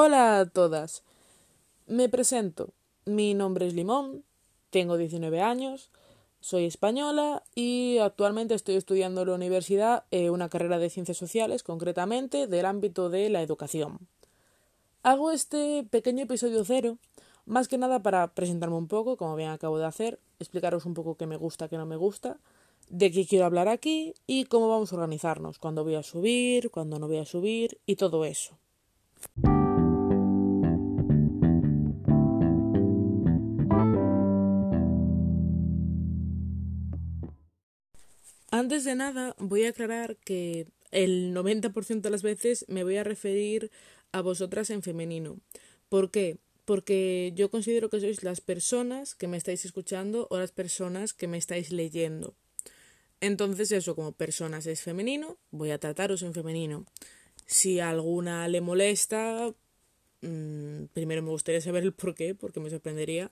[0.00, 1.02] Hola a todas.
[1.88, 2.72] Me presento.
[3.04, 4.22] Mi nombre es Limón,
[4.70, 5.90] tengo 19 años,
[6.38, 11.64] soy española y actualmente estoy estudiando en la universidad eh, una carrera de ciencias sociales,
[11.64, 14.06] concretamente del ámbito de la educación.
[15.02, 16.98] Hago este pequeño episodio cero
[17.44, 21.16] más que nada para presentarme un poco, como bien acabo de hacer, explicaros un poco
[21.16, 22.38] qué me gusta, qué no me gusta,
[22.88, 27.00] de qué quiero hablar aquí y cómo vamos a organizarnos, cuándo voy a subir, cuándo
[27.00, 28.56] no voy a subir y todo eso.
[38.50, 43.04] Antes de nada, voy a aclarar que el 90% de las veces me voy a
[43.04, 43.70] referir
[44.10, 45.36] a vosotras en femenino.
[45.90, 46.38] ¿Por qué?
[46.64, 51.28] Porque yo considero que sois las personas que me estáis escuchando o las personas que
[51.28, 52.34] me estáis leyendo.
[53.20, 56.86] Entonces eso, como personas es femenino, voy a trataros en femenino.
[57.44, 59.52] Si alguna le molesta,
[60.22, 63.30] mmm, primero me gustaría saber el por qué, porque me sorprendería.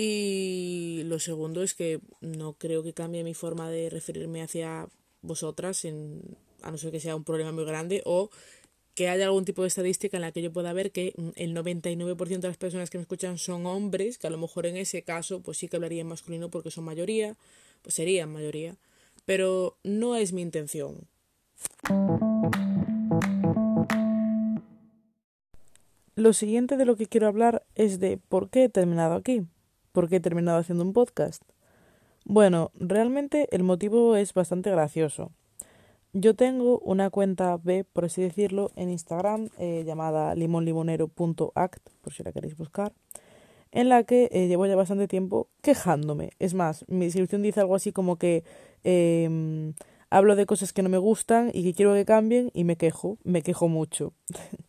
[0.00, 4.86] Y lo segundo es que no creo que cambie mi forma de referirme hacia
[5.22, 8.30] vosotras, a no ser que sea un problema muy grande, o
[8.94, 12.38] que haya algún tipo de estadística en la que yo pueda ver que el 99%
[12.38, 15.40] de las personas que me escuchan son hombres, que a lo mejor en ese caso
[15.40, 17.36] pues sí que hablaría en masculino porque son mayoría,
[17.82, 18.76] pues serían mayoría,
[19.26, 21.08] pero no es mi intención.
[26.14, 29.44] Lo siguiente de lo que quiero hablar es de por qué he terminado aquí
[29.92, 31.42] por qué he terminado haciendo un podcast.
[32.24, 35.32] Bueno, realmente el motivo es bastante gracioso.
[36.12, 42.22] Yo tengo una cuenta B, por así decirlo, en Instagram eh, llamada limonlimonero.act, por si
[42.22, 42.92] la queréis buscar,
[43.72, 46.30] en la que eh, llevo ya bastante tiempo quejándome.
[46.38, 48.42] Es más, mi descripción dice algo así como que
[48.84, 49.74] em,
[50.10, 53.18] hablo de cosas que no me gustan y que quiero que cambien y me quejo,
[53.24, 54.12] me quejo mucho.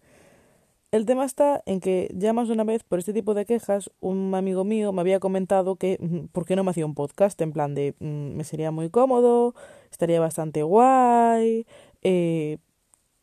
[0.91, 3.91] El tema está en que ya más de una vez por este tipo de quejas
[3.99, 7.39] un amigo mío me había comentado que mm, por qué no me hacía un podcast
[7.41, 9.53] en plan de mm, me sería muy cómodo,
[9.91, 11.67] estaría bastante guay,
[12.01, 12.57] eh,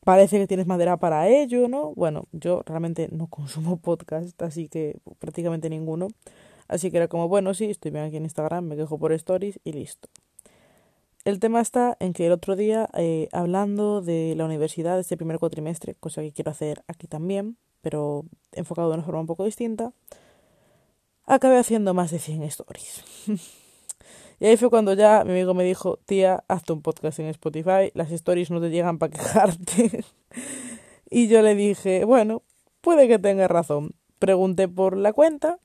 [0.05, 1.93] parece que tienes madera para ello, ¿no?
[1.95, 6.09] Bueno, yo realmente no consumo podcast, así que prácticamente ninguno.
[6.69, 9.61] Así que era como, bueno, sí, estoy bien aquí en Instagram, me quejo por stories
[9.65, 10.09] y listo.
[11.27, 15.41] El tema está en que el otro día, eh, hablando de la universidad este primer
[15.41, 19.93] cuatrimestre, cosa que quiero hacer aquí también, pero enfocado de una forma un poco distinta,
[21.25, 23.03] acabé haciendo más de 100 stories.
[24.39, 27.91] y ahí fue cuando ya mi amigo me dijo, tía, hazte un podcast en Spotify,
[27.95, 30.05] las stories no te llegan para quejarte.
[31.11, 32.45] y yo le dije, bueno,
[32.81, 33.97] puede que tenga razón.
[34.21, 35.59] Pregunté por la cuenta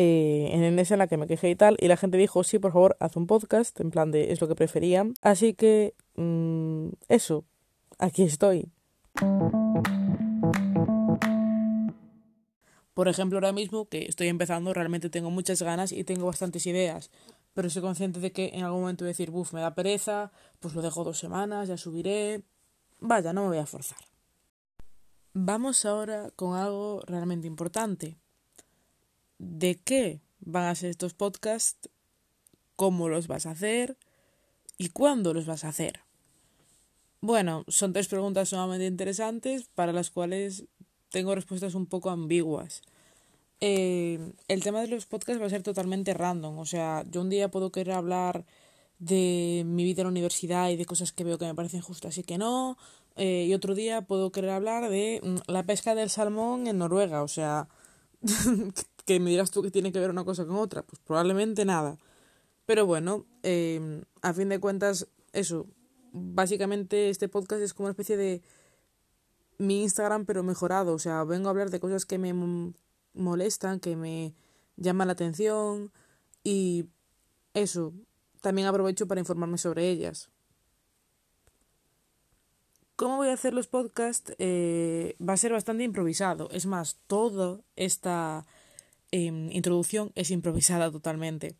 [0.00, 2.58] eh, en esa en la que me quejé y tal, y la gente dijo, sí,
[2.58, 5.12] por favor, haz un podcast, en plan de es lo que preferían.
[5.20, 7.44] Así que, mm, eso,
[7.98, 8.70] aquí estoy.
[12.94, 17.10] Por ejemplo, ahora mismo que estoy empezando, realmente tengo muchas ganas y tengo bastantes ideas,
[17.52, 20.32] pero soy consciente de que en algún momento voy a decir, buf, me da pereza,
[20.60, 22.42] pues lo dejo dos semanas, ya subiré.
[23.00, 23.98] Vaya, no me voy a forzar.
[25.34, 28.16] Vamos ahora con algo realmente importante
[29.40, 31.88] de qué van a ser estos podcasts,
[32.76, 33.96] cómo los vas a hacer
[34.78, 36.00] y cuándo los vas a hacer.
[37.22, 40.64] Bueno, son tres preguntas sumamente interesantes para las cuales
[41.10, 42.82] tengo respuestas un poco ambiguas.
[43.60, 46.58] Eh, el tema de los podcasts va a ser totalmente random.
[46.58, 48.44] O sea, yo un día puedo querer hablar
[48.98, 52.16] de mi vida en la universidad y de cosas que veo que me parecen justas
[52.18, 52.78] y que no.
[53.16, 57.22] Eh, y otro día puedo querer hablar de mm, la pesca del salmón en Noruega.
[57.22, 57.68] O sea,
[59.10, 61.98] que me dirás tú que tiene que ver una cosa con otra, pues probablemente nada.
[62.64, 65.66] Pero bueno, em, a fin de cuentas, eso,
[66.12, 68.40] básicamente este podcast es como una especie de
[69.58, 72.32] mi Instagram pero mejorado, o sea, vengo a hablar de cosas que me
[73.12, 74.32] molestan, que me
[74.76, 75.90] llaman la atención
[76.44, 76.86] y
[77.52, 77.92] eso,
[78.40, 80.30] también aprovecho para informarme sobre ellas.
[82.94, 84.34] ¿Cómo voy a hacer los podcasts?
[84.38, 86.48] Eh, va a ser bastante improvisado.
[86.52, 88.46] Es más, toda esta
[89.12, 91.56] Em, introducción es improvisada totalmente.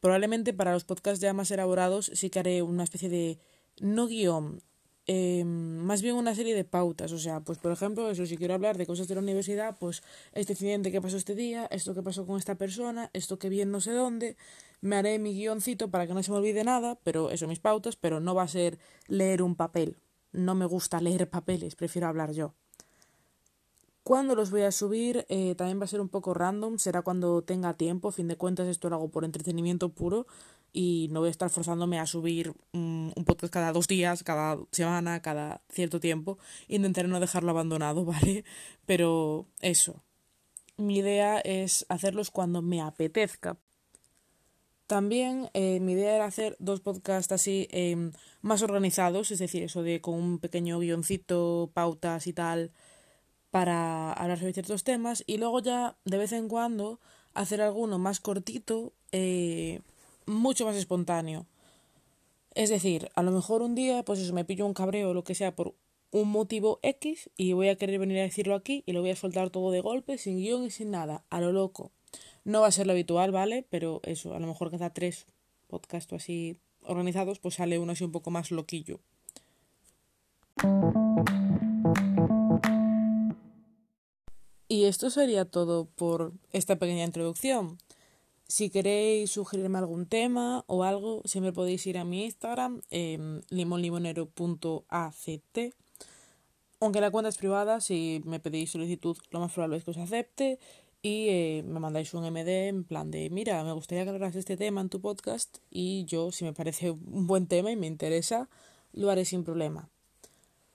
[0.00, 3.38] Probablemente para los podcasts ya más elaborados sí que haré una especie de
[3.80, 4.62] no guion,
[5.06, 7.12] em, más bien una serie de pautas.
[7.12, 10.02] O sea, pues por ejemplo, eso si quiero hablar de cosas de la universidad, pues
[10.32, 13.60] este incidente que pasó este día, esto que pasó con esta persona, esto que vi
[13.60, 14.36] en no sé dónde,
[14.80, 17.96] me haré mi guioncito para que no se me olvide nada, pero eso mis pautas,
[17.96, 19.98] pero no va a ser leer un papel.
[20.32, 22.54] No me gusta leer papeles, prefiero hablar yo.
[24.08, 27.42] Cuando los voy a subir eh, también va a ser un poco random, será cuando
[27.42, 30.26] tenga tiempo, a fin de cuentas esto lo hago por entretenimiento puro,
[30.72, 35.20] y no voy a estar forzándome a subir un podcast cada dos días, cada semana,
[35.20, 36.38] cada cierto tiempo.
[36.68, 38.46] Intentaré no dejarlo abandonado, ¿vale?
[38.86, 40.02] Pero eso.
[40.78, 43.58] Mi idea es hacerlos cuando me apetezca.
[44.86, 49.82] También eh, mi idea era hacer dos podcasts así em, más organizados, es decir, eso
[49.82, 52.72] de con un pequeño guioncito, pautas y tal,
[53.50, 55.24] para hablar sobre ciertos temas.
[55.26, 57.00] Y luego ya de vez en cuando
[57.34, 59.80] hacer alguno más cortito, eh,
[60.26, 61.46] mucho más espontáneo.
[62.54, 65.24] Es decir, a lo mejor un día, pues eso, me pillo un cabreo o lo
[65.24, 65.74] que sea por
[66.10, 69.16] un motivo X y voy a querer venir a decirlo aquí y lo voy a
[69.16, 71.92] soltar todo de golpe, sin guion y sin nada, a lo loco.
[72.44, 73.66] No va a ser lo habitual, ¿vale?
[73.68, 75.26] Pero eso, a lo mejor cada tres
[75.66, 79.00] podcasts así organizados, pues sale uno así un poco más loquillo.
[84.88, 87.78] Esto sería todo por esta pequeña introducción.
[88.46, 95.58] Si queréis sugerirme algún tema o algo, siempre podéis ir a mi Instagram, eh, limonlimonero.act.
[96.80, 99.98] Aunque la cuenta es privada, si me pedís solicitud, lo más probable es que os
[99.98, 100.58] acepte.
[101.02, 104.56] Y eh, me mandáis un MD en plan de, mira, me gustaría que hablaras este
[104.56, 105.58] tema en tu podcast.
[105.70, 108.48] Y yo, si me parece un buen tema y me interesa,
[108.92, 109.90] lo haré sin problema.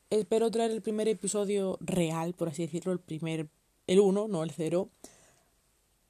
[0.09, 3.47] Espero traer el primer episodio real, por así decirlo, el primer
[3.87, 4.89] el 1, no el 0,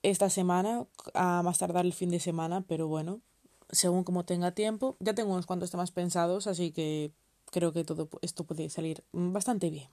[0.03, 3.21] esta semana, a más tardar el fin de semana, pero bueno,
[3.69, 4.97] según como tenga tiempo.
[4.99, 7.11] Ya tengo unos cuantos temas pensados, así que
[7.51, 9.87] creo que todo esto puede salir bastante bien.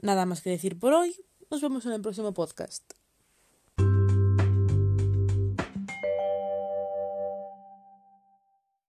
[0.00, 1.16] Nada más que decir por hoy.
[1.50, 2.82] Nos vemos en el próximo podcast.